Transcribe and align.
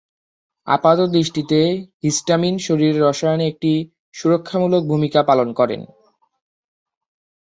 আপাতদৃষ্টিতে 0.67 1.59
হিস্টামিন 2.03 2.55
শরীরের 2.57 3.01
রসায়নে 3.01 3.45
একটি 3.47 3.71
সুরক্ষামূলক 4.13 4.81
ভূমিকা 4.85 5.19
পালন 5.23 5.49
করেন। 5.53 5.81